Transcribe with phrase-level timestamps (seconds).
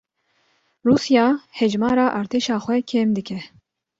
[0.85, 1.25] Rûsya
[1.57, 3.39] hejmara artêşa xwe kêm dike